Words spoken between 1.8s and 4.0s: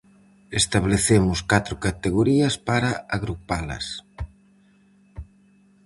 categorías para agrupalas.